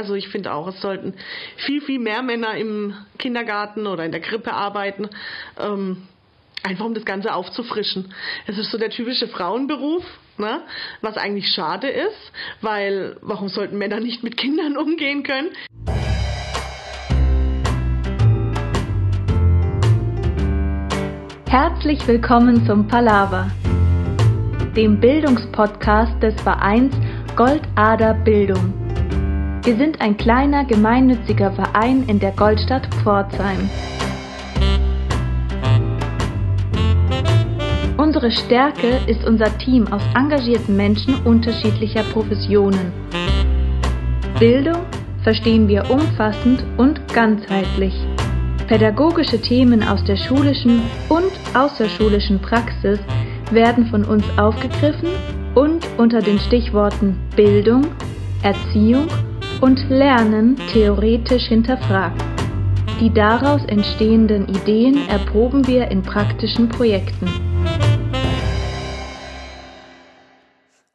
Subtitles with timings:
[0.00, 1.12] Also ich finde auch, es sollten
[1.58, 5.10] viel, viel mehr Männer im Kindergarten oder in der Krippe arbeiten.
[5.58, 6.08] Ähm,
[6.62, 8.14] einfach um das Ganze aufzufrischen.
[8.46, 10.02] Es ist so der typische Frauenberuf,
[10.38, 10.62] ne?
[11.02, 12.32] was eigentlich schade ist,
[12.62, 15.50] weil warum sollten Männer nicht mit Kindern umgehen können?
[21.46, 23.50] Herzlich willkommen zum Palaver,
[24.74, 26.94] dem Bildungspodcast des Vereins
[27.36, 28.79] Goldader Bildung.
[29.62, 33.68] Wir sind ein kleiner gemeinnütziger Verein in der Goldstadt Pforzheim.
[37.98, 42.90] Unsere Stärke ist unser Team aus engagierten Menschen unterschiedlicher Professionen.
[44.38, 44.86] Bildung
[45.24, 47.94] verstehen wir umfassend und ganzheitlich.
[48.66, 50.80] Pädagogische Themen aus der schulischen
[51.10, 52.98] und außerschulischen Praxis
[53.50, 55.10] werden von uns aufgegriffen
[55.54, 57.88] und unter den Stichworten Bildung,
[58.42, 59.29] Erziehung und
[59.90, 62.22] Lernen theoretisch hinterfragt.
[62.98, 67.28] Die daraus entstehenden Ideen erproben wir in praktischen Projekten.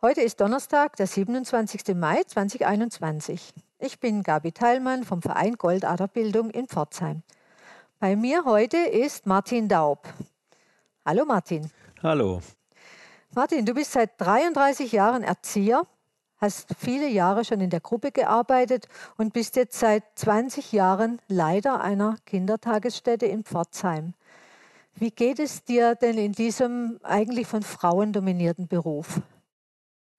[0.01, 1.95] Heute ist Donnerstag, der 27.
[1.95, 3.53] Mai 2021.
[3.77, 7.21] Ich bin Gabi Teilmann vom Verein Goldader Bildung in Pforzheim.
[7.99, 10.07] Bei mir heute ist Martin Daub.
[11.05, 11.69] Hallo Martin.
[12.01, 12.41] Hallo.
[13.35, 15.83] Martin, du bist seit 33 Jahren Erzieher
[16.45, 21.81] hast viele Jahre schon in der Gruppe gearbeitet und bist jetzt seit 20 Jahren Leiter
[21.81, 24.13] einer Kindertagesstätte in Pforzheim.
[24.93, 29.21] Wie geht es dir denn in diesem eigentlich von Frauen dominierten Beruf?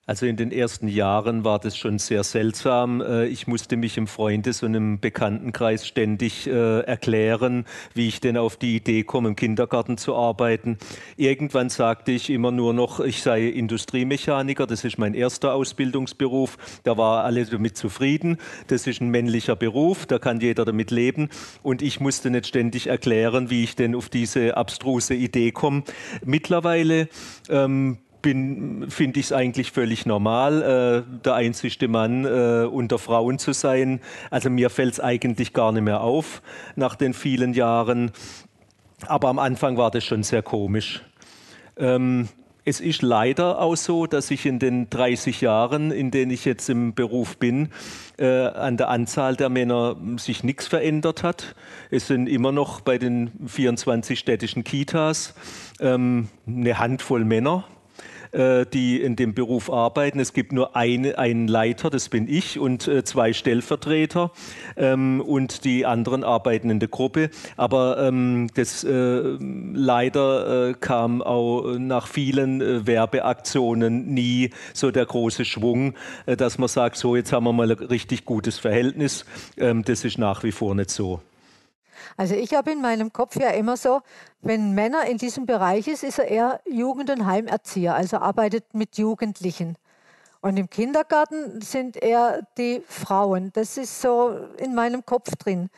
[0.08, 3.00] Also in den ersten Jahren war das schon sehr seltsam.
[3.00, 8.36] Äh, ich musste mich im Freundes- und im Bekanntenkreis ständig äh, erklären, wie ich denn
[8.36, 10.78] auf die Idee komme, im Kindergarten zu arbeiten.
[11.16, 14.68] Irgendwann sagte ich immer nur noch, ich sei Industriemechaniker.
[14.68, 16.56] Das ist mein erster Ausbildungsberuf.
[16.84, 18.36] Da war alle damit zufrieden.
[18.68, 20.06] Das ist ein männlicher Beruf.
[20.06, 21.30] Da kann jeder damit leben.
[21.64, 25.82] Und ich musste nicht ständig erklären, wie ich denn auf diese abstruse Idee komme.
[26.24, 27.08] Mittlerweile
[27.48, 33.52] ähm, finde ich es eigentlich völlig normal, äh, der einzigste Mann äh, unter Frauen zu
[33.52, 34.00] sein.
[34.30, 36.42] Also mir fällt es eigentlich gar nicht mehr auf
[36.74, 38.10] nach den vielen Jahren.
[39.06, 41.02] Aber am Anfang war das schon sehr komisch.
[41.76, 42.28] Ähm,
[42.68, 46.68] es ist leider auch so, dass sich in den 30 Jahren, in denen ich jetzt
[46.68, 47.68] im Beruf bin,
[48.18, 51.54] äh, an der Anzahl der Männer sich nichts verändert hat.
[51.92, 55.34] Es sind immer noch bei den 24 städtischen Kitas
[55.78, 57.64] ähm, eine Handvoll Männer
[58.32, 60.20] die in dem Beruf arbeiten.
[60.20, 64.30] Es gibt nur eine, einen Leiter, das bin ich, und äh, zwei Stellvertreter.
[64.76, 67.30] Ähm, und die anderen arbeiten in der Gruppe.
[67.56, 75.94] Aber ähm, das äh, leider kam auch nach vielen Werbeaktionen nie so der große Schwung,
[76.26, 79.24] dass man sagt, so jetzt haben wir mal ein richtig gutes Verhältnis.
[79.56, 81.20] Ähm, das ist nach wie vor nicht so.
[82.16, 84.00] Also ich habe in meinem Kopf ja immer so,
[84.42, 88.98] wenn Männer in diesem Bereich ist, ist er eher Jugend- und Heimerzieher, also arbeitet mit
[88.98, 89.76] Jugendlichen.
[90.40, 93.50] Und im Kindergarten sind eher die Frauen.
[93.54, 95.70] Das ist so in meinem Kopf drin.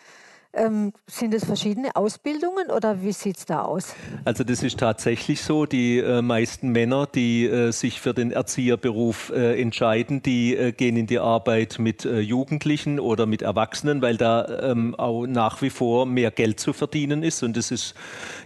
[0.58, 3.94] Ähm, sind es verschiedene Ausbildungen oder wie sieht es da aus?
[4.24, 5.66] Also das ist tatsächlich so.
[5.66, 10.96] Die äh, meisten Männer, die äh, sich für den Erzieherberuf äh, entscheiden, die äh, gehen
[10.96, 15.70] in die Arbeit mit äh, Jugendlichen oder mit Erwachsenen, weil da ähm, auch nach wie
[15.70, 17.42] vor mehr Geld zu verdienen ist.
[17.42, 17.94] Und das ist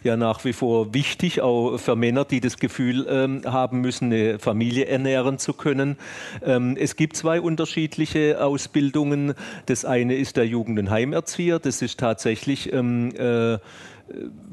[0.02, 4.38] ja nach wie vor wichtig, auch für Männer, die das Gefühl ähm, haben müssen, eine
[4.38, 5.96] Familie ernähren zu können.
[6.44, 9.34] Ähm, es gibt zwei unterschiedliche Ausbildungen.
[9.66, 11.58] Das eine ist der Jugend- und Heimerzieher.
[11.58, 13.58] Das ist tatsächlich ähm, äh,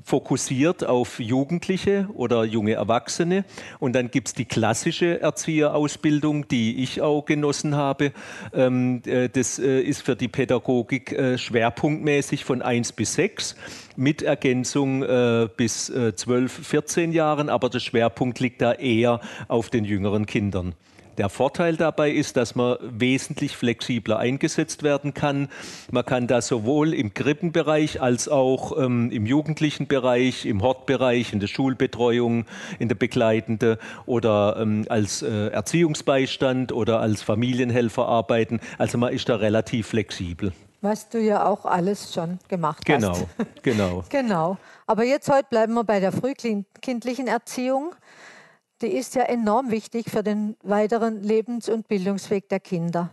[0.04, 3.44] fokussiert auf Jugendliche oder junge Erwachsene.
[3.80, 8.12] Und dann gibt es die klassische Erzieherausbildung, die ich auch genossen habe.
[8.54, 13.56] Ähm, äh, das äh, ist für die Pädagogik äh, schwerpunktmäßig von 1 bis 6
[13.96, 15.02] mit Ergänzung
[15.58, 20.76] bis äh, 12, 14 Jahren, aber der Schwerpunkt liegt da eher auf den jüngeren Kindern.
[21.20, 25.50] Der Vorteil dabei ist, dass man wesentlich flexibler eingesetzt werden kann.
[25.92, 31.42] Man kann da sowohl im Krippenbereich als auch ähm, im jugendlichen Bereich, im Hortbereich, in
[31.42, 32.46] der Schulbetreuung,
[32.80, 38.62] in der begleitende oder ähm, als äh, Erziehungsbeistand oder als Familienhelfer arbeiten.
[38.78, 40.54] Also man ist da relativ flexibel.
[40.80, 43.28] Was du ja auch alles schon gemacht genau, hast.
[43.62, 44.54] Genau, genau.
[44.54, 44.58] genau.
[44.88, 47.94] Aber jetzt heute bleiben wir bei der frühkindlichen Erziehung
[48.82, 53.12] die ist ja enorm wichtig für den weiteren Lebens- und Bildungsweg der Kinder.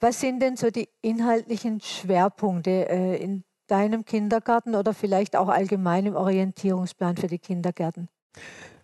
[0.00, 6.06] Was sind denn so die inhaltlichen Schwerpunkte äh, in deinem Kindergarten oder vielleicht auch allgemein
[6.06, 8.08] im Orientierungsplan für die Kindergärten?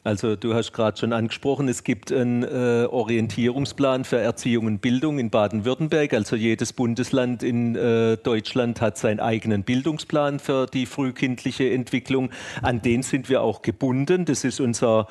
[0.04, 5.18] Also du hast gerade schon angesprochen, es gibt einen äh, Orientierungsplan für Erziehung und Bildung
[5.18, 6.12] in Baden-Württemberg.
[6.12, 12.28] Also jedes Bundesland in äh, Deutschland hat seinen eigenen Bildungsplan für die frühkindliche Entwicklung.
[12.60, 14.26] An den sind wir auch gebunden.
[14.26, 15.08] Das ist unser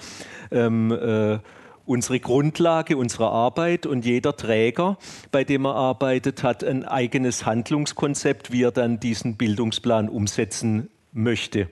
[0.51, 1.39] ähm, äh,
[1.85, 4.97] unsere Grundlage unserer Arbeit und jeder Träger,
[5.31, 11.69] bei dem er arbeitet, hat ein eigenes Handlungskonzept, wie er dann diesen Bildungsplan umsetzen möchte,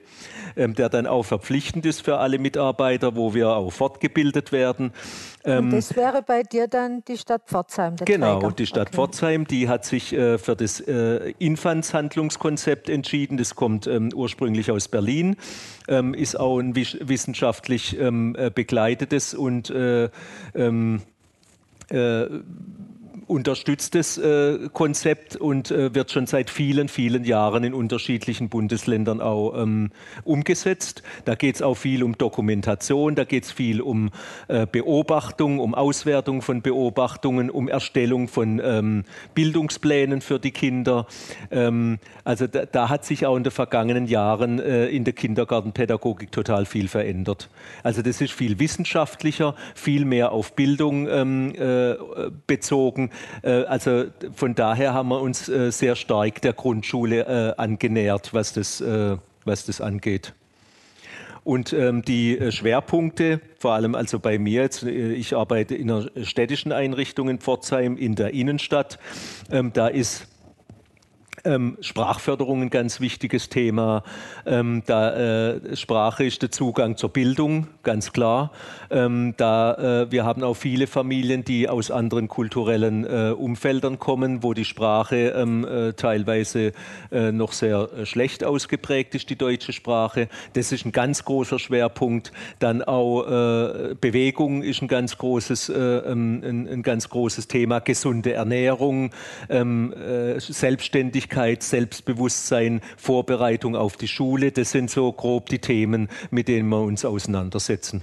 [0.56, 4.92] ähm, der dann auch verpflichtend ist für alle Mitarbeiter, wo wir auch fortgebildet werden.
[5.44, 8.54] Ähm, Und das wäre bei dir dann die Stadt Pforzheim, Genau, Träger.
[8.54, 8.96] die Stadt okay.
[8.96, 13.36] Pforzheim, die hat sich äh, für das äh, Infantshandlungskonzept entschieden.
[13.36, 15.36] Das kommt ähm, ursprünglich aus Berlin,
[15.88, 19.72] ähm, ist auch ein wissenschaftlich ähm, äh, begleitetes und
[20.54, 21.02] ähm,
[21.90, 22.26] äh,
[23.26, 29.54] unterstütztes äh, Konzept und äh, wird schon seit vielen, vielen Jahren in unterschiedlichen Bundesländern auch
[29.60, 29.90] ähm,
[30.24, 31.02] umgesetzt.
[31.24, 34.10] Da geht es auch viel um Dokumentation, da geht es viel um
[34.48, 39.04] äh, Beobachtung, um Auswertung von Beobachtungen, um Erstellung von ähm,
[39.34, 41.06] Bildungsplänen für die Kinder.
[41.50, 46.32] Ähm, also da, da, hat sich auch in den vergangenen Jahren äh, in der Kindergartenpädagogik
[46.32, 47.48] total viel verändert.
[47.82, 51.94] Also das ist viel wissenschaftlicher, viel mehr auf Bildung ähm, äh,
[52.46, 53.10] bezogen
[53.42, 54.04] also
[54.34, 58.82] von daher haben wir uns äh, sehr stark der Grundschule äh, angenähert, was das,
[59.44, 60.34] was das angeht.
[61.44, 66.70] Und ähm, die Schwerpunkte, vor allem also bei mir jetzt, ich arbeite in einer städtischen
[66.70, 69.00] Einrichtung in Pforzheim in der Innenstadt,
[69.50, 70.28] ähm, da ist
[71.44, 74.04] ähm, Sprachförderung ein ganz wichtiges Thema.
[74.46, 78.52] Ähm, da äh, Sprache ist der Zugang zur Bildung, ganz klar.
[78.90, 84.42] Ähm, da äh, wir haben auch viele Familien, die aus anderen kulturellen äh, Umfeldern kommen,
[84.42, 86.72] wo die Sprache ähm, äh, teilweise
[87.10, 90.28] äh, noch sehr äh, schlecht ausgeprägt ist, die deutsche Sprache.
[90.52, 92.32] Das ist ein ganz großer Schwerpunkt.
[92.58, 93.22] Dann auch
[94.00, 97.80] Bewegung ist ein ganz großes, ähm, ein, ein, ganz großes Thema.
[97.80, 99.10] Gesunde Ernährung,
[99.48, 99.94] ähm,
[100.38, 104.52] Selbstständigkeit Persönlichkeit, Selbstbewusstsein, Vorbereitung auf die Schule.
[104.52, 108.02] Das sind so grob die Themen, mit denen wir uns auseinandersetzen.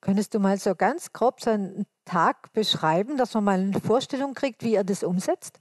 [0.00, 4.34] Könntest du mal so ganz grob so einen Tag beschreiben, dass man mal eine Vorstellung
[4.34, 5.60] kriegt, wie ihr das umsetzt?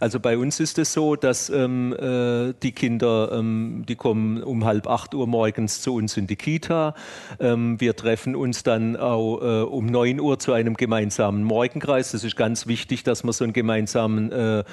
[0.00, 4.64] Also bei uns ist es so, dass ähm, äh, die Kinder, ähm, die kommen um
[4.64, 6.94] halb acht Uhr morgens zu uns in die Kita.
[7.40, 12.12] Ähm, wir treffen uns dann auch äh, um neun Uhr zu einem gemeinsamen Morgenkreis.
[12.12, 14.64] Das ist ganz wichtig, dass man so einen gemeinsamen äh,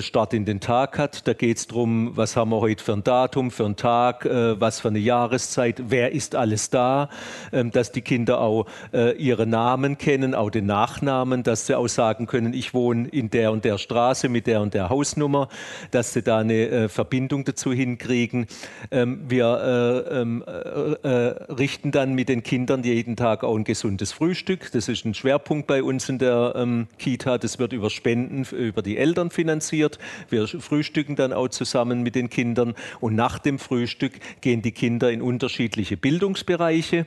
[0.00, 1.26] Start in den Tag hat.
[1.26, 4.60] Da geht es darum, was haben wir heute für ein Datum, für einen Tag, äh,
[4.60, 7.08] was für eine Jahreszeit, wer ist alles da,
[7.52, 11.88] ähm, dass die Kinder auch äh, ihre Namen kennen, auch den Nachnamen, dass sie auch
[11.88, 15.48] sagen können, ich wohne in der und der Straße mit der und der Hausnummer,
[15.90, 18.46] dass sie da eine äh, Verbindung dazu hinkriegen.
[18.90, 23.64] Ähm, wir äh, ähm, äh, äh, richten dann mit den Kindern jeden Tag auch ein
[23.64, 24.70] gesundes Frühstück.
[24.72, 27.38] Das ist ein Schwerpunkt bei uns in der ähm, Kita.
[27.38, 29.98] Das wird über Spenden über die Eltern finanziert.
[30.30, 35.10] Wir frühstücken dann auch zusammen mit den Kindern und nach dem Frühstück gehen die Kinder
[35.10, 37.06] in unterschiedliche Bildungsbereiche.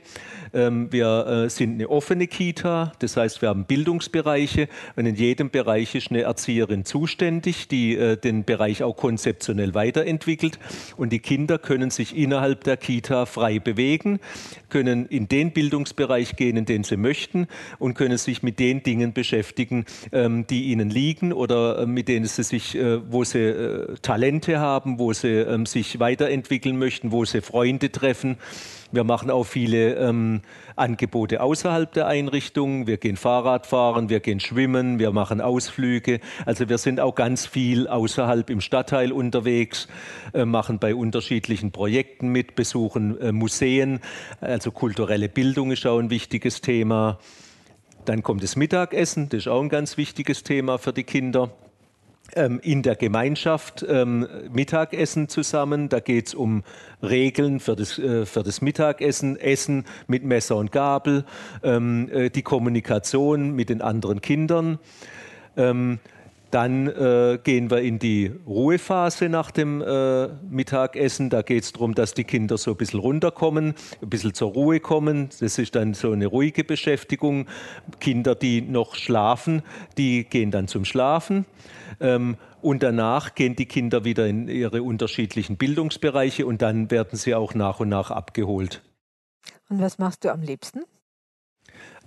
[0.52, 5.50] Ähm, wir äh, sind eine offene Kita, das heißt, wir haben Bildungsbereiche und in jedem
[5.50, 10.58] Bereich ist eine Erzieherin zuständig, die äh, den Bereich auch konzeptionell weiterentwickelt
[10.96, 14.20] und die Kinder können sich innerhalb der Kita frei bewegen,
[14.68, 17.48] können in den Bildungsbereich gehen, in den sie möchten
[17.78, 22.26] und können sich mit den Dingen beschäftigen, ähm, die ihnen liegen oder äh, mit denen
[22.26, 27.24] sie sich, äh, wo sie äh, Talente haben, wo sie ähm, sich weiterentwickeln möchten, wo
[27.24, 28.36] sie Freunde treffen.
[28.90, 30.40] Wir machen auch viele ähm,
[30.74, 32.86] Angebote außerhalb der Einrichtung.
[32.86, 36.20] Wir gehen Fahrrad fahren, wir gehen schwimmen, wir machen Ausflüge.
[36.46, 39.88] Also wir sind auch ganz viel außerhalb im Stadtteil unterwegs,
[40.32, 44.00] äh, machen bei unterschiedlichen Projekten mit, besuchen äh, Museen.
[44.40, 47.18] Also kulturelle Bildung ist auch ein wichtiges Thema.
[48.06, 51.50] Dann kommt das Mittagessen, das ist auch ein ganz wichtiges Thema für die Kinder
[52.34, 55.88] in der Gemeinschaft ähm, Mittagessen zusammen.
[55.88, 56.62] Da geht es um
[57.02, 61.24] Regeln für das, äh, für das Mittagessen, Essen mit Messer und Gabel,
[61.62, 64.78] ähm, äh, die Kommunikation mit den anderen Kindern.
[65.56, 65.98] Ähm,
[66.50, 71.28] dann äh, gehen wir in die Ruhephase nach dem äh, Mittagessen.
[71.28, 74.80] Da geht es darum, dass die Kinder so ein bisschen runterkommen, ein bisschen zur Ruhe
[74.80, 75.28] kommen.
[75.40, 77.46] Das ist dann so eine ruhige Beschäftigung.
[78.00, 79.62] Kinder, die noch schlafen,
[79.98, 81.44] die gehen dann zum Schlafen.
[82.00, 87.34] Ähm, und danach gehen die Kinder wieder in ihre unterschiedlichen Bildungsbereiche und dann werden sie
[87.34, 88.82] auch nach und nach abgeholt.
[89.68, 90.84] Und was machst du am liebsten?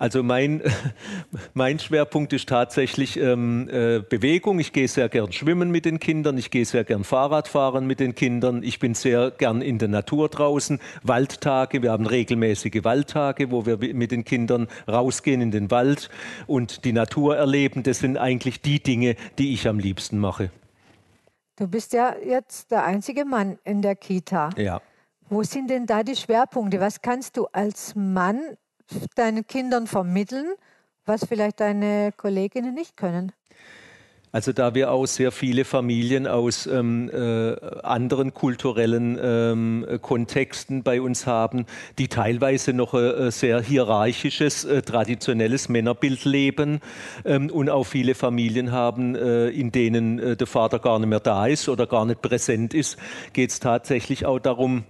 [0.01, 0.63] Also mein,
[1.53, 4.58] mein Schwerpunkt ist tatsächlich ähm, äh, Bewegung.
[4.58, 8.00] Ich gehe sehr gern schwimmen mit den Kindern, ich gehe sehr gern Fahrrad fahren mit
[8.00, 13.51] den Kindern, ich bin sehr gern in der Natur draußen, Waldtage, wir haben regelmäßige Waldtage,
[13.51, 16.10] wo wir mit den Kindern rausgehen in den Wald
[16.48, 17.84] und die Natur erleben.
[17.84, 20.50] Das sind eigentlich die Dinge, die ich am liebsten mache.
[21.58, 24.50] Du bist ja jetzt der einzige Mann in der Kita.
[24.58, 24.81] Ja.
[25.29, 26.79] Wo sind denn da die Schwerpunkte?
[26.79, 28.58] Was kannst du als Mann
[29.15, 30.53] deinen Kindern vermitteln,
[31.05, 33.31] was vielleicht deine Kolleginnen nicht können?
[34.33, 41.01] Also da wir auch sehr viele Familien aus ähm, äh, anderen kulturellen ähm, Kontexten bei
[41.01, 41.65] uns haben,
[41.98, 46.79] die teilweise noch ein äh, sehr hierarchisches, äh, traditionelles Männerbild leben
[47.25, 51.19] ähm, und auch viele Familien haben, äh, in denen äh, der Vater gar nicht mehr
[51.19, 52.98] da ist oder gar nicht präsent ist,
[53.33, 54.86] geht es tatsächlich auch darum,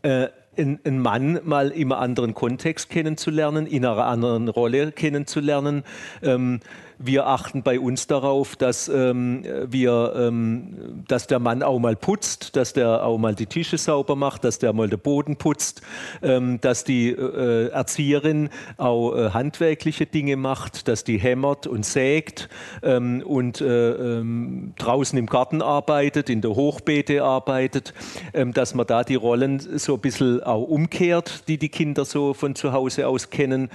[0.00, 5.84] äh, einen Mann mal im anderen Kontext kennenzulernen, in einer anderen Rolle kennenzulernen.
[6.22, 6.60] Ähm,
[6.98, 12.56] wir achten bei uns darauf, dass, ähm, wir, ähm, dass der Mann auch mal putzt,
[12.56, 15.82] dass der auch mal die Tische sauber macht, dass der mal den Boden putzt,
[16.22, 22.48] ähm, dass die äh, Erzieherin auch äh, handwerkliche Dinge macht, dass die hämmert und sägt
[22.82, 27.92] ähm, und äh, ähm, draußen im Garten arbeitet, in der Hochbeete arbeitet,
[28.32, 32.34] ähm, dass man da die Rollen so ein bisschen auch umkehrt, die die Kinder so
[32.34, 33.70] von zu Hause aus kennen.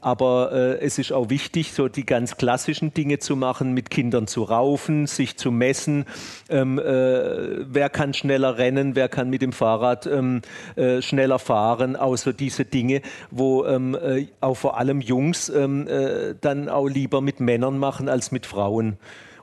[0.00, 4.26] aber äh, es ist auch wichtig, so die ganz klassischen Dinge zu machen, mit Kindern
[4.26, 6.04] zu raufen, sich zu messen,
[6.48, 10.42] ähm, äh, wer kann schneller rennen, wer kann mit dem Fahrrad ähm,
[10.76, 16.34] äh, schneller fahren, außer diese Dinge, wo ähm, äh, auch vor allem Jungs ähm, äh,
[16.40, 18.98] dann auch lieber mit Männern machen als mit Frauen.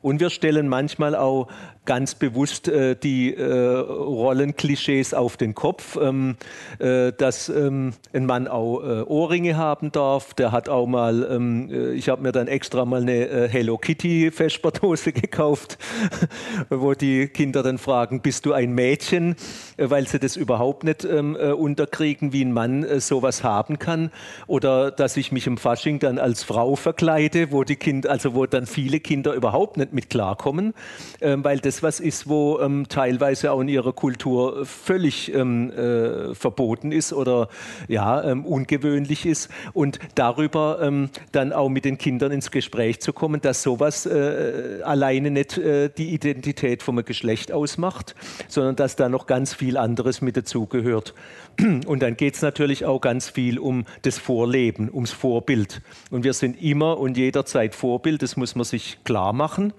[0.05, 1.47] Und wir stellen manchmal auch
[1.85, 6.35] ganz bewusst äh, die äh, Rollenklischees auf den Kopf, ähm,
[6.79, 10.33] äh, dass ähm, ein Mann auch äh, Ohrringe haben darf.
[10.33, 13.77] Der hat auch mal, ähm, äh, ich habe mir dann extra mal eine äh, Hello
[13.77, 15.77] Kitty Vesperdose gekauft,
[16.69, 19.35] wo die Kinder dann fragen, bist du ein Mädchen,
[19.77, 24.11] weil sie das überhaupt nicht ähm, unterkriegen, wie ein Mann sowas haben kann.
[24.47, 28.45] Oder dass ich mich im Fasching dann als Frau verkleide, wo die Kinder, also wo
[28.45, 30.73] dann viele Kinder überhaupt nicht mit klarkommen,
[31.21, 35.71] ähm, weil das das was ist, wo ähm, teilweise auch in ihrer Kultur völlig ähm,
[35.71, 37.49] äh, verboten ist oder
[37.89, 39.49] ja, ähm, ungewöhnlich ist.
[39.73, 44.79] Und darüber ähm, dann auch mit den Kindern ins Gespräch zu kommen, dass sowas äh,
[44.83, 48.15] alleine nicht äh, die Identität vom Geschlecht ausmacht,
[48.47, 51.13] sondern dass da noch ganz viel anderes mit dazugehört.
[51.85, 55.81] Und dann geht es natürlich auch ganz viel um das Vorleben, ums Vorbild.
[56.09, 59.73] Und wir sind immer und jederzeit Vorbild, das muss man sich klar machen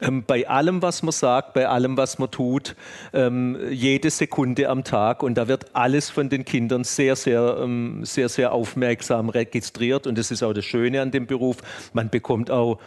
[0.00, 2.76] ähm, bei allem, was man sagt, bei allem, was man tut,
[3.12, 5.22] ähm, jede Sekunde am Tag.
[5.22, 10.06] Und da wird alles von den Kindern sehr, sehr, ähm, sehr, sehr aufmerksam registriert.
[10.06, 11.58] Und das ist auch das Schöne an dem Beruf.
[11.92, 12.78] Man bekommt auch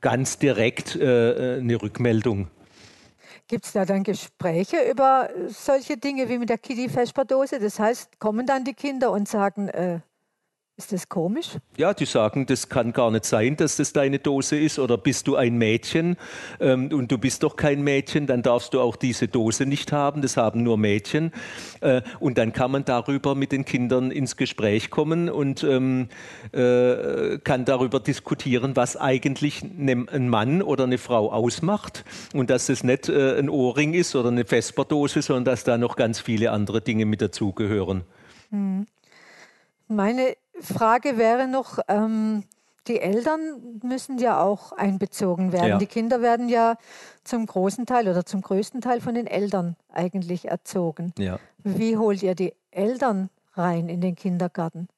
[0.00, 2.48] ganz direkt äh, eine Rückmeldung.
[3.48, 7.60] Gibt es da dann Gespräche über solche Dinge wie mit der Kitty-Vesperdose?
[7.60, 10.00] Das heißt, kommen dann die Kinder und sagen, äh,
[10.78, 11.56] ist das komisch?
[11.78, 14.78] Ja, die sagen, das kann gar nicht sein, dass das deine Dose ist.
[14.78, 16.16] Oder bist du ein Mädchen
[16.60, 20.20] ähm, und du bist doch kein Mädchen, dann darfst du auch diese Dose nicht haben.
[20.20, 21.32] Das haben nur Mädchen.
[21.80, 26.08] Äh, und dann kann man darüber mit den Kindern ins Gespräch kommen und ähm,
[26.52, 32.04] äh, kann darüber diskutieren, was eigentlich ne, ein Mann oder eine Frau ausmacht.
[32.34, 35.96] Und dass es nicht äh, ein Ohrring ist oder eine Vesperdose, sondern dass da noch
[35.96, 38.02] ganz viele andere Dinge mit dazugehören.
[38.50, 38.86] Hm.
[39.88, 42.44] Meine Frage wäre noch, ähm,
[42.88, 45.68] die Eltern müssen ja auch einbezogen werden.
[45.68, 45.78] Ja.
[45.78, 46.76] Die Kinder werden ja
[47.24, 51.12] zum großen Teil oder zum größten Teil von den Eltern eigentlich erzogen.
[51.18, 51.38] Ja.
[51.64, 54.88] Wie holt ihr die Eltern rein in den Kindergarten?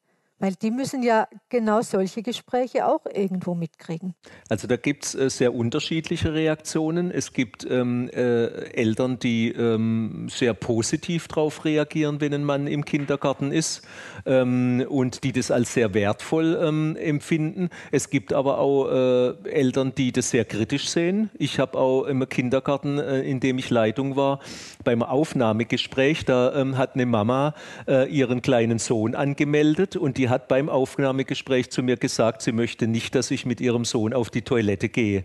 [0.41, 4.15] Weil die müssen ja genau solche Gespräche auch irgendwo mitkriegen.
[4.49, 7.11] Also da gibt es äh, sehr unterschiedliche Reaktionen.
[7.11, 12.85] Es gibt ähm, äh, Eltern, die ähm, sehr positiv darauf reagieren, wenn ein Mann im
[12.85, 13.83] Kindergarten ist
[14.27, 17.69] ähm, und die das als sehr wertvoll ähm, empfinden.
[17.91, 21.31] Es gibt aber auch äh, Eltern, die das sehr kritisch sehen.
[21.37, 24.39] Ich habe auch im Kindergarten, äh, in dem ich Leitung war,
[24.85, 27.55] beim Aufnahmegespräch, da ähm, hat eine Mama
[27.89, 32.87] äh, ihren kleinen Sohn angemeldet und die hat beim Aufnahmegespräch zu mir gesagt, sie möchte
[32.87, 35.25] nicht, dass ich mit ihrem Sohn auf die Toilette gehe.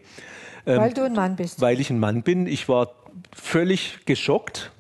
[0.66, 1.62] Ähm, weil du ein Mann bist.
[1.62, 2.48] Weil ich ein Mann bin.
[2.48, 2.94] Ich war
[3.36, 4.72] völlig geschockt.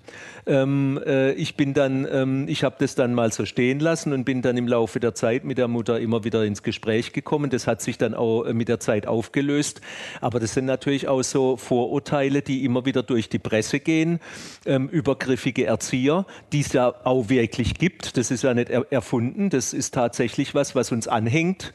[0.45, 4.25] Ähm, äh, ich bin dann, ähm, ich habe das dann mal so stehen lassen und
[4.25, 7.49] bin dann im Laufe der Zeit mit der Mutter immer wieder ins Gespräch gekommen.
[7.49, 9.81] Das hat sich dann auch äh, mit der Zeit aufgelöst.
[10.21, 14.19] Aber das sind natürlich auch so Vorurteile, die immer wieder durch die Presse gehen,
[14.65, 18.17] ähm, übergriffige Erzieher, die es ja auch wirklich gibt.
[18.17, 19.49] Das ist ja nicht er erfunden.
[19.49, 21.73] Das ist tatsächlich was, was uns anhängt.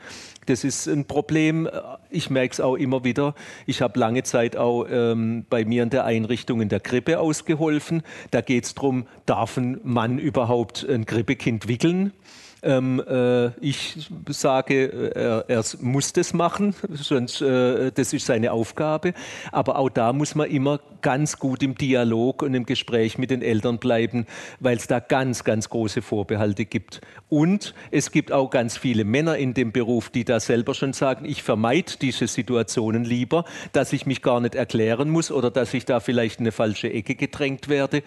[0.49, 1.69] Das ist ein Problem.
[2.09, 3.35] Ich merke es auch immer wieder.
[3.67, 8.02] Ich habe lange Zeit auch ähm, bei mir in der Einrichtung in der Krippe ausgeholfen.
[8.31, 12.14] Da geht es darum, darf ein Mann überhaupt ein Krippekind wickeln?
[12.62, 18.53] Ähm, äh, ich sage, äh, er, er, muss das machen, sonst äh, das ist seine
[18.53, 19.15] Aufgabe.
[19.53, 23.43] Aber auch da muss man immer ganz gut im Dialog und im Gespräch mit den
[23.43, 24.27] Eltern bleiben,
[24.59, 27.00] weil es da ganz, ganz große Vorbehalte gibt.
[27.29, 31.25] Und es gibt auch ganz viele Männer in dem Beruf, die da selber schon sagen,
[31.25, 35.85] ich vermeide diese Situationen lieber, dass ich mich gar nicht erklären muss oder dass ich
[35.85, 38.03] da vielleicht in eine falsche Ecke gedrängt werde.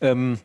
[0.00, 0.38] Ähm,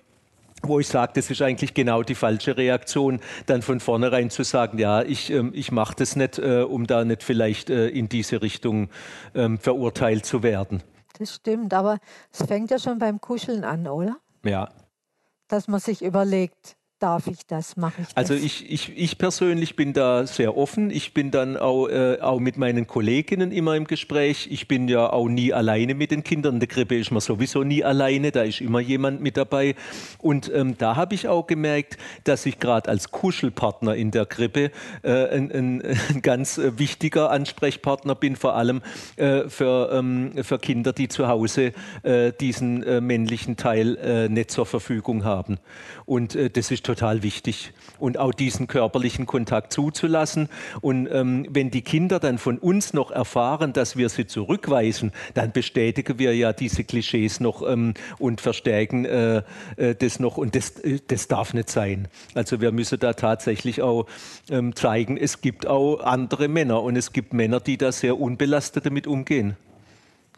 [0.63, 4.77] wo ich sage, das ist eigentlich genau die falsche Reaktion, dann von vornherein zu sagen,
[4.77, 8.41] ja, ich, ähm, ich mache das nicht, äh, um da nicht vielleicht äh, in diese
[8.41, 8.89] Richtung
[9.35, 10.83] ähm, verurteilt zu werden.
[11.17, 11.99] Das stimmt, aber
[12.31, 14.17] es fängt ja schon beim Kuscheln an, oder?
[14.43, 14.69] Ja.
[15.47, 18.17] Dass man sich überlegt, darf ich das, mache ich das?
[18.17, 20.91] Also ich, ich, ich persönlich bin da sehr offen.
[20.91, 24.47] Ich bin dann auch, äh, auch mit meinen Kolleginnen immer im Gespräch.
[24.51, 26.55] Ich bin ja auch nie alleine mit den Kindern.
[26.55, 29.75] In der Krippe ist man sowieso nie alleine, da ist immer jemand mit dabei.
[30.19, 34.71] Und ähm, da habe ich auch gemerkt, dass ich gerade als Kuschelpartner in der Krippe
[35.01, 38.81] äh, ein, ein, ein, ganz äh, wichtiger Ansprechpartner bin, vor allem
[39.15, 44.65] äh, für, ähm, für Kinder, die zu Hause äh, diesen äh, männlichen Teil nicht zur
[44.65, 45.57] Verfügung haben.
[46.05, 47.71] Und das ist total wichtig.
[47.99, 50.49] Und auch diesen körperlichen Kontakt zuzulassen.
[50.81, 55.51] Und ähm, wenn die Kinder dann von uns noch erfahren, dass wir sie zurückweisen, dann
[55.51, 59.43] bestätigen wir ja diese Klischees noch ähm, und verstärken äh,
[59.75, 60.37] äh, das noch.
[60.37, 62.07] Und das, äh, das darf nicht sein.
[62.33, 64.07] Also wir müssen da tatsächlich auch
[64.49, 68.87] ähm, zeigen, es gibt auch andere Männer und es gibt Männer, die da sehr unbelastet
[68.87, 69.55] damit umgehen.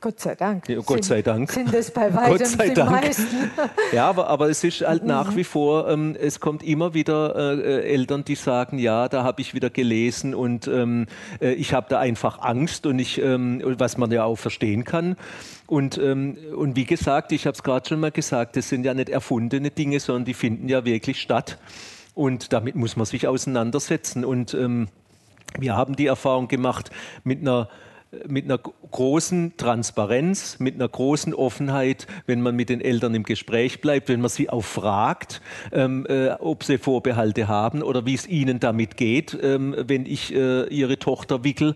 [0.02, 0.68] Gott sei Dank.
[0.68, 1.52] Ja, Gott sei Dank.
[1.52, 2.90] Sind es bei weitem Gott sei die Dank.
[2.90, 3.52] meisten.
[3.94, 7.84] Ja, aber, aber es ist halt nach wie vor, ähm, es kommt immer wieder äh,
[7.84, 11.06] Eltern, die sagen, ja, da habe ich wieder gelesen und ähm,
[11.40, 15.18] äh, ich habe da einfach Angst und ich, ähm, was man ja auch verstehen kann.
[15.68, 18.96] Und, ähm, und wie gesagt, ich habe es gerade schon mal gesagt, das sind ja
[18.96, 21.60] nicht erfundene Dinge, sondern die finden ja wirklich statt.
[22.16, 24.26] Und damit muss man sich auseinandersetzen.
[24.26, 24.88] Und ähm,
[25.60, 26.90] wir haben die Erfahrung gemacht
[27.24, 27.70] mit einer
[28.28, 33.80] mit einer großen Transparenz, mit einer großen Offenheit, wenn man mit den Eltern im Gespräch
[33.80, 38.28] bleibt, wenn man sie auch fragt, ähm, äh, ob sie Vorbehalte haben oder wie es
[38.28, 41.76] ihnen damit geht, ähm, wenn ich äh, ihre Tochter wickel.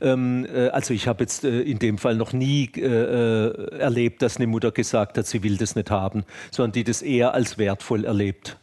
[0.00, 4.22] Ähm, äh, also ich habe jetzt äh, in dem Fall noch nie äh, äh, erlebt,
[4.22, 7.58] dass eine Mutter gesagt hat, sie will das nicht haben, sondern die das eher als
[7.58, 8.58] wertvoll erlebt.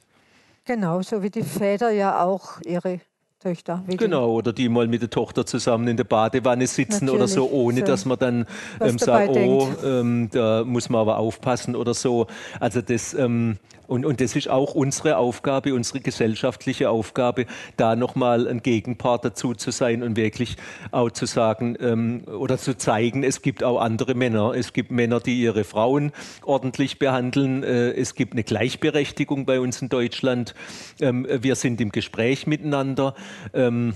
[0.66, 3.00] Genau, so wie die Väter ja auch ihre
[3.42, 3.84] Töchter.
[3.88, 7.50] Genau, oder die mal mit der Tochter zusammen in der Badewanne sitzen Natürlich, oder so,
[7.50, 8.46] ohne so dass man dann
[8.80, 12.28] ähm, sagt, oh, ähm, da muss man aber aufpassen oder so.
[12.60, 13.58] Also das, ähm,
[13.92, 19.54] und, und das ist auch unsere Aufgabe, unsere gesellschaftliche Aufgabe, da nochmal ein Gegenpart dazu
[19.54, 20.56] zu sein und wirklich
[20.92, 24.54] auch zu sagen ähm, oder zu zeigen, es gibt auch andere Männer.
[24.56, 26.14] Es gibt Männer, die ihre Frauen
[26.46, 27.64] ordentlich behandeln.
[27.64, 30.56] Äh, es gibt eine Gleichberechtigung bei uns in Deutschland.
[31.02, 33.14] Ähm, wir sind im Gespräch miteinander.
[33.54, 33.96] Ähm,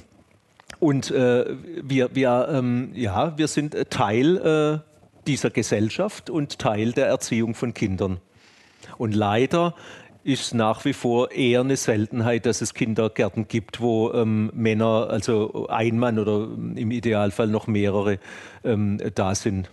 [0.82, 1.46] und äh,
[1.82, 7.74] wir, wir, ähm, ja, wir sind Teil äh, dieser Gesellschaft und Teil der Erziehung von
[7.74, 8.20] Kindern.
[8.98, 9.74] Und leider
[10.24, 15.68] ist nach wie vor eher eine Seltenheit, dass es Kindergärten gibt, wo ähm, Männer, also
[15.68, 18.18] ein Mann oder im Idealfall noch mehrere
[18.64, 19.70] ähm, da sind.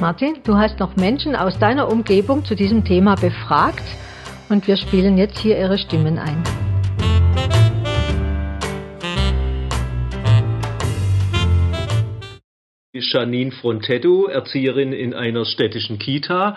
[0.00, 3.82] Martin, du hast noch Menschen aus deiner Umgebung zu diesem Thema befragt
[4.48, 6.42] und wir spielen jetzt hier ihre Stimmen ein.
[13.00, 16.56] Janine Frontetto, Erzieherin in einer städtischen Kita.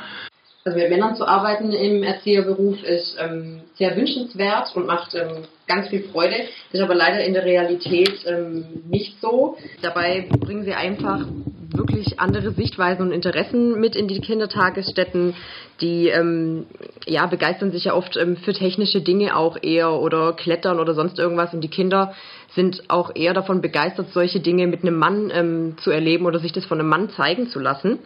[0.63, 5.87] Also mit Männern zu arbeiten im Erzieherberuf ist ähm, sehr wünschenswert und macht ähm, ganz
[5.87, 6.35] viel Freude,
[6.71, 9.57] ist aber leider in der Realität ähm, nicht so.
[9.81, 11.25] Dabei bringen sie einfach
[11.73, 15.35] wirklich andere Sichtweisen und Interessen mit in die Kindertagesstätten.
[15.79, 16.65] Die ähm,
[17.05, 21.19] ja, begeistern sich ja oft ähm, für technische Dinge auch eher oder Klettern oder sonst
[21.19, 21.53] irgendwas.
[21.53, 22.13] Und die Kinder
[22.55, 26.51] sind auch eher davon begeistert, solche Dinge mit einem Mann ähm, zu erleben oder sich
[26.51, 27.99] das von einem Mann zeigen zu lassen.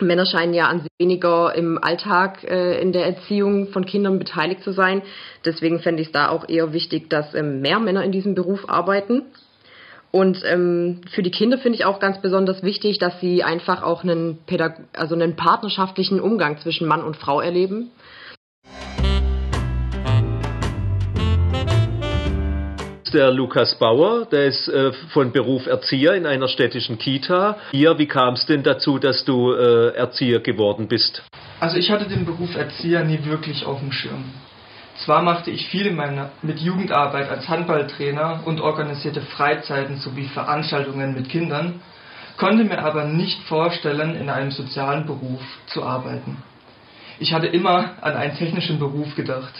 [0.00, 4.62] Männer scheinen ja an sich weniger im Alltag äh, in der Erziehung von Kindern beteiligt
[4.62, 5.02] zu sein.
[5.44, 8.68] Deswegen fände ich es da auch eher wichtig, dass ähm, mehr Männer in diesem Beruf
[8.68, 9.22] arbeiten.
[10.10, 14.02] Und ähm, für die Kinder finde ich auch ganz besonders wichtig, dass sie einfach auch
[14.02, 17.90] einen, Pädag also einen partnerschaftlichen Umgang zwischen Mann und Frau erleben.
[23.12, 27.56] Der Lukas Bauer, der ist äh, von Beruf Erzieher in einer städtischen Kita.
[27.70, 31.22] Hier, wie kam es denn dazu, dass du äh, Erzieher geworden bist?
[31.58, 34.24] Also ich hatte den Beruf Erzieher nie wirklich auf dem Schirm.
[35.04, 41.28] Zwar machte ich viel meiner, mit Jugendarbeit als Handballtrainer und organisierte Freizeiten sowie Veranstaltungen mit
[41.28, 41.80] Kindern,
[42.36, 46.42] konnte mir aber nicht vorstellen, in einem sozialen Beruf zu arbeiten.
[47.20, 49.54] Ich hatte immer an einen technischen Beruf gedacht.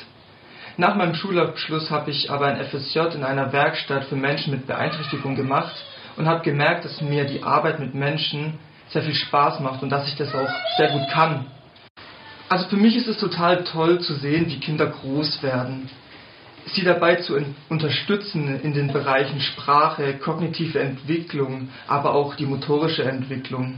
[0.77, 5.35] Nach meinem Schulabschluss habe ich aber ein FSJ in einer Werkstatt für Menschen mit Beeinträchtigung
[5.35, 5.75] gemacht
[6.17, 8.59] und habe gemerkt, dass mir die Arbeit mit Menschen
[8.91, 11.47] sehr viel Spaß macht und dass ich das auch sehr gut kann.
[12.49, 15.91] Also für mich ist es total toll zu sehen, wie Kinder groß werden.
[16.67, 23.75] Sie dabei zu unterstützen in den Bereichen Sprache, kognitive Entwicklung, aber auch die motorische Entwicklung.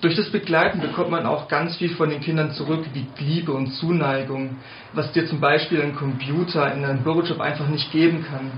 [0.00, 3.72] Durch das Begleiten bekommt man auch ganz viel von den Kindern zurück, wie Liebe und
[3.74, 4.56] Zuneigung,
[4.94, 8.50] was dir zum Beispiel ein Computer in einem Bürojob einfach nicht geben kann.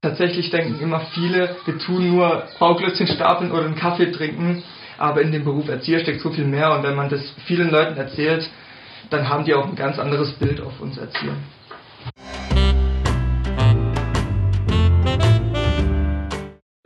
[0.00, 4.62] Tatsächlich denken immer viele, wir tun nur Bauklötzchen stapeln oder einen Kaffee trinken,
[4.96, 7.96] aber in dem Beruf Erzieher steckt so viel mehr und wenn man das vielen Leuten
[7.96, 8.48] erzählt,
[9.10, 11.36] dann haben die auch ein ganz anderes Bild auf uns Erzieher.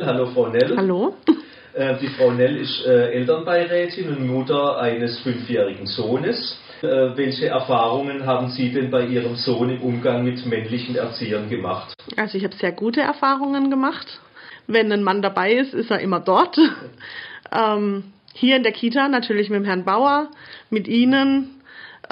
[0.01, 0.77] Hallo Frau Nell.
[0.77, 1.15] Hallo.
[1.75, 6.59] Äh, die Frau Nell ist äh, Elternbeirätin und Mutter eines fünfjährigen Sohnes.
[6.83, 11.95] Äh, welche Erfahrungen haben Sie denn bei Ihrem Sohn im Umgang mit männlichen Erziehern gemacht?
[12.19, 14.21] Also ich habe sehr gute Erfahrungen gemacht.
[14.67, 16.59] Wenn ein Mann dabei ist, ist er immer dort.
[17.53, 20.29] ähm, hier in der Kita natürlich mit dem Herrn Bauer,
[20.69, 21.62] mit Ihnen,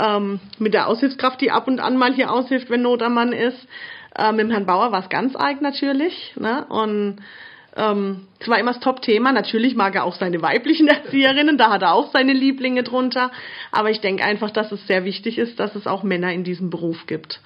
[0.01, 3.33] ähm, mit der Aushilfskraft, die ab und an mal hier aushilft, wenn Not am Mann
[3.33, 3.69] ist.
[4.17, 6.35] Äh, mit dem Herrn Bauer war es ganz eigen natürlich.
[6.39, 6.65] Ne?
[6.69, 7.19] Und
[7.77, 9.33] ähm, es war immer das Top-Thema.
[9.33, 13.31] Natürlich mag er auch seine weiblichen Erzieherinnen, da hat er auch seine Lieblinge drunter.
[13.71, 16.71] Aber ich denke einfach, dass es sehr wichtig ist, dass es auch Männer in diesem
[16.71, 17.41] Beruf gibt.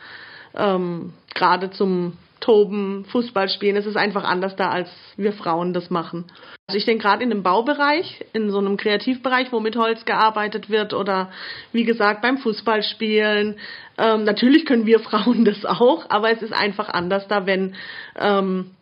[0.55, 3.77] Ähm, Gerade zum Toben, Fußball spielen.
[3.77, 6.27] Es ist einfach anders da, als wir Frauen das machen.
[6.67, 10.69] Also ich denke gerade in dem Baubereich, in so einem Kreativbereich, wo mit Holz gearbeitet
[10.69, 11.31] wird oder
[11.73, 13.57] wie gesagt beim Fußballspielen.
[13.97, 17.77] Ähm, natürlich können wir Frauen das auch, aber es ist einfach anders da, wenn
[18.19, 18.73] ähm,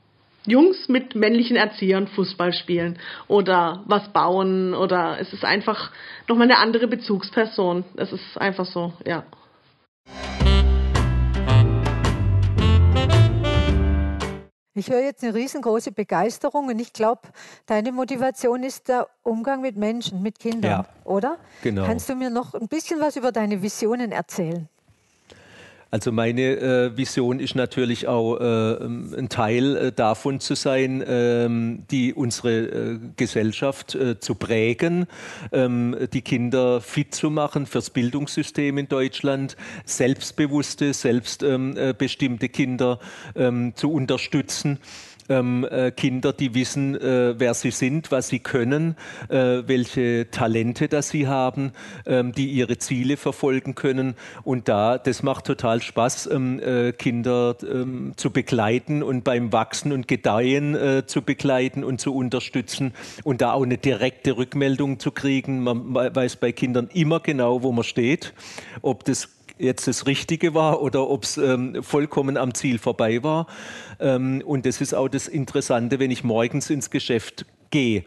[0.44, 2.98] Jungs mit männlichen Erziehern Fußball spielen
[3.28, 5.92] oder was bauen oder es ist einfach
[6.26, 7.84] nochmal eine andere Bezugsperson.
[7.94, 9.22] Es ist einfach so, ja.
[14.74, 17.22] Ich höre jetzt eine riesengroße Begeisterung und ich glaube,
[17.66, 21.36] deine Motivation ist der Umgang mit Menschen, mit Kindern, ja, oder?
[21.62, 21.84] Genau.
[21.84, 24.68] Kannst du mir noch ein bisschen was über deine Visionen erzählen?
[25.92, 31.84] Also meine äh, Vision ist natürlich auch äh, ein Teil äh, davon zu sein, ähm,
[31.90, 35.06] die unsere äh, Gesellschaft äh, zu prägen,
[35.52, 42.98] ähm, die Kinder fit zu machen fürs Bildungssystem in Deutschland, selbstbewusste, selbstbestimmte ähm, Kinder
[43.36, 44.78] ähm, zu unterstützen
[45.32, 48.96] ähm, äh, Kinder, die wissen, äh, wer sie sind, was sie können,
[49.28, 51.72] äh, welche Talente das sie haben,
[52.06, 54.14] ähm, die ihre Ziele verfolgen können.
[54.44, 59.92] Und da, das macht total Spaß, ähm, äh, Kinder ähm, zu begleiten und beim Wachsen
[59.92, 62.92] und Gedeihen äh, zu begleiten und zu unterstützen
[63.24, 65.62] und da auch eine direkte Rückmeldung zu kriegen.
[65.62, 68.34] Man weiß bei Kindern immer genau, wo man steht,
[68.82, 73.46] ob das jetzt das Richtige war oder ob es ähm, vollkommen am Ziel vorbei war.
[74.00, 78.04] Ähm, und das ist auch das Interessante, wenn ich morgens ins Geschäft gehe.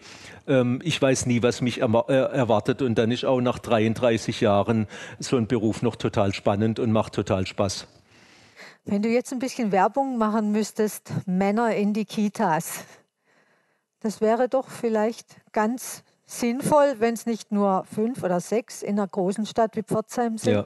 [0.48, 4.88] Ähm, ich weiß nie, was mich äh, erwartet und dann ist auch nach 33 Jahren
[5.20, 7.88] so ein Beruf noch total spannend und macht total Spaß.
[8.86, 12.86] Wenn du jetzt ein bisschen Werbung machen müsstest, Männer in die Kitas,
[14.00, 19.08] das wäre doch vielleicht ganz sinnvoll, wenn es nicht nur fünf oder sechs in einer
[19.08, 20.54] großen Stadt wie Pforzheim sind.
[20.54, 20.66] Ja.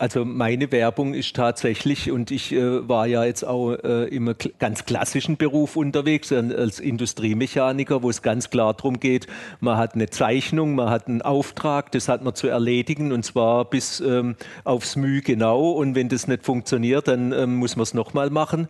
[0.00, 4.84] Also meine Werbung ist tatsächlich, und ich äh, war ja jetzt auch äh, im ganz
[4.84, 9.26] klassischen Beruf unterwegs, als Industriemechaniker, wo es ganz klar darum geht,
[9.58, 13.64] man hat eine Zeichnung, man hat einen Auftrag, das hat man zu erledigen und zwar
[13.64, 15.72] bis ähm, aufs Mühe genau.
[15.72, 18.68] Und wenn das nicht funktioniert, dann ähm, muss man es nochmal machen.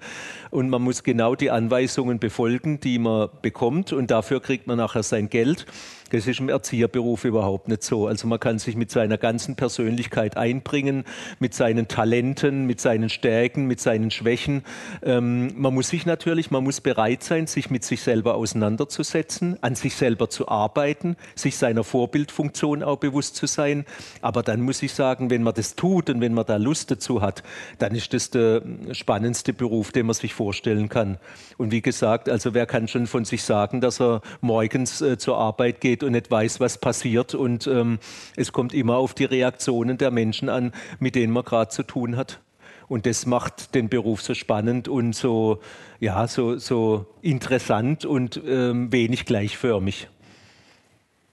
[0.51, 5.03] Und man muss genau die Anweisungen befolgen, die man bekommt und dafür kriegt man nachher
[5.03, 5.67] sein Geld.
[6.11, 8.07] Das ist im Erzieherberuf überhaupt nicht so.
[8.07, 11.05] Also man kann sich mit seiner ganzen Persönlichkeit einbringen,
[11.39, 14.63] mit seinen Talenten, mit seinen Stärken, mit seinen Schwächen.
[15.03, 19.75] Ähm, man muss sich natürlich, man muss bereit sein, sich mit sich selber auseinanderzusetzen, an
[19.75, 23.85] sich selber zu arbeiten, sich seiner Vorbildfunktion auch bewusst zu sein.
[24.21, 27.23] Aber dann muss ich sagen, wenn man das tut und wenn man da Lust dazu
[27.23, 27.43] hat,
[27.79, 31.19] dann ist das der spannendste Beruf, den man sich vorstellen kann.
[31.57, 35.39] Und wie gesagt, also wer kann schon von sich sagen, dass er morgens äh, zur
[35.39, 37.35] Arbeit geht und nicht weiß, was passiert.
[37.35, 37.99] Und ähm,
[38.37, 42.17] es kommt immer auf die Reaktionen der Menschen an, mit denen man gerade zu tun
[42.17, 42.41] hat.
[42.89, 45.61] Und das macht den Beruf so spannend und so,
[46.01, 50.09] ja, so, so interessant und ähm, wenig gleichförmig.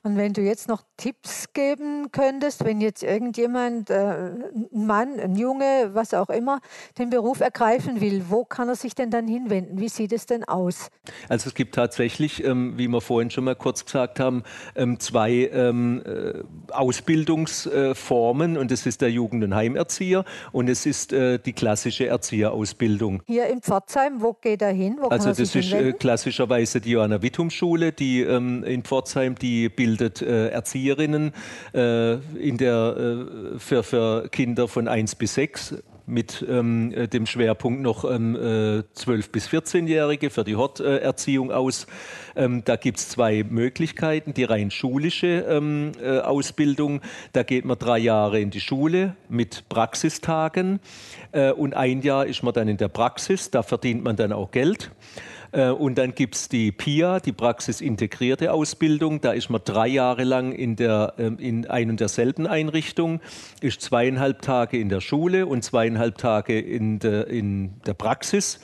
[0.06, 5.36] Und wenn du jetzt noch Tipps geben könntest, wenn jetzt irgendjemand, äh, ein Mann, ein
[5.36, 6.60] Junge, was auch immer,
[7.00, 9.80] den Beruf ergreifen will, wo kann er sich denn dann hinwenden?
[9.80, 10.92] Wie sieht es denn aus?
[11.28, 14.44] Also es gibt tatsächlich, ähm, wie wir vorhin schon mal kurz gesagt haben,
[14.76, 21.14] ähm, zwei ähm, äh, Ausbildungsformen und das ist der Jugend- und Heimerzieher und es ist
[21.14, 23.24] äh, die klassische Erzieherausbildung.
[23.26, 24.98] Hier in Pforzheim, wo geht er hin?
[25.02, 29.68] Wo also das ist äh, klassischerweise die Johanna Wittum Schule, die ähm, in Pforzheim, die
[29.68, 31.32] bildet bildet äh, Erzieherinnen
[31.74, 32.98] äh, in der,
[33.56, 38.84] äh, für, für Kinder von 1 bis 6 mit ähm, dem Schwerpunkt noch ähm, äh,
[38.96, 41.88] 12- bis 14-Jährige für die Horterziehung aus.
[42.36, 44.34] Ähm, da gibt es zwei Möglichkeiten.
[44.34, 47.02] Die rein schulische ähm, äh, Ausbildung,
[47.34, 50.80] da geht man drei Jahre in die Schule mit Praxistagen
[51.32, 54.52] äh, und ein Jahr ist man dann in der Praxis, da verdient man dann auch
[54.52, 54.92] Geld.
[55.56, 59.22] Äh, und dann gibt es die PIA, die praxisintegrierte Ausbildung.
[59.22, 63.22] Da ist man drei Jahre lang in, der, ähm, in ein und derselben Einrichtung,
[63.62, 68.60] ist zweieinhalb Tage in der Schule und zweieinhalb Tage in der, in der Praxis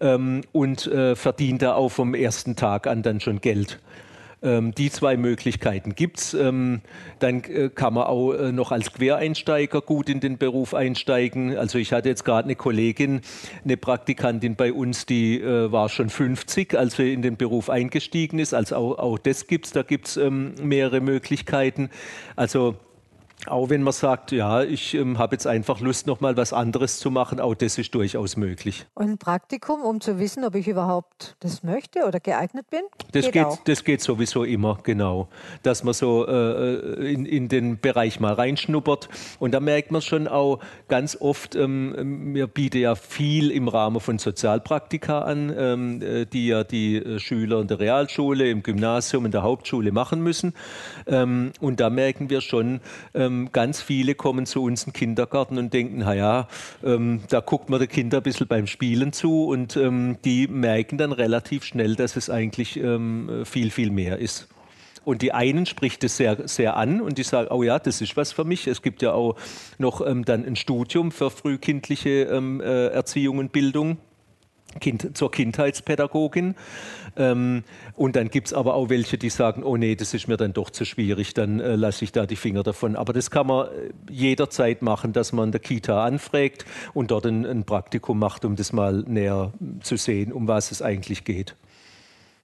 [0.00, 3.80] ähm, und äh, verdient da auch vom ersten Tag an dann schon Geld.
[4.44, 6.34] Ähm, die zwei Möglichkeiten gibt es.
[6.34, 6.82] Ähm,
[7.18, 11.56] dann äh, kann man auch äh, noch als Quereinsteiger gut in den Beruf einsteigen.
[11.56, 13.22] Also ich hatte jetzt gerade eine Kollegin,
[13.64, 18.38] eine Praktikantin bei uns, die äh, war schon 50, als sie in den Beruf eingestiegen
[18.38, 18.52] ist.
[18.52, 21.88] Also auch, auch das gibt es, da gibt es ähm, mehrere Möglichkeiten.
[22.36, 22.76] Also
[23.46, 26.98] auch wenn man sagt, ja, ich ähm, habe jetzt einfach Lust, noch mal was anderes
[26.98, 28.86] zu machen, auch das ist durchaus möglich.
[28.94, 32.80] Und ein Praktikum, um zu wissen, ob ich überhaupt das möchte oder geeignet bin?
[33.12, 35.28] Das geht, geht das geht sowieso immer, genau.
[35.62, 39.08] Dass man so äh, in, in den Bereich mal reinschnuppert.
[39.38, 44.00] Und da merkt man schon auch ganz oft, ähm, wir bieten ja viel im Rahmen
[44.00, 49.26] von Sozialpraktika an, ähm, äh, die ja die äh, Schüler in der Realschule, im Gymnasium,
[49.26, 50.54] in der Hauptschule machen müssen.
[51.06, 52.80] Ähm, und da merken wir schon,
[53.14, 56.48] ähm, ähm, ganz viele kommen zu uns in den Kindergarten und denken, naja,
[56.84, 60.98] ähm, da guckt man den Kindern ein bisschen beim Spielen zu und ähm, die merken
[60.98, 64.48] dann relativ schnell, dass es eigentlich ähm, viel, viel mehr ist.
[65.04, 68.16] Und die einen spricht es sehr, sehr an und die sagen, oh ja, das ist
[68.16, 68.66] was für mich.
[68.66, 69.36] Es gibt ja auch
[69.76, 73.98] noch ähm, dann ein Studium für frühkindliche ähm, äh, Erziehung und Bildung
[74.80, 76.54] kind, zur Kindheitspädagogin.
[77.16, 77.64] Ähm,
[77.96, 80.52] und dann gibt es aber auch welche, die sagen, oh nee, das ist mir dann
[80.52, 82.96] doch zu schwierig, dann äh, lasse ich da die Finger davon.
[82.96, 83.70] Aber das kann man äh,
[84.10, 88.72] jederzeit machen, dass man der Kita anfragt und dort ein, ein Praktikum macht, um das
[88.72, 91.54] mal näher zu sehen, um was es eigentlich geht.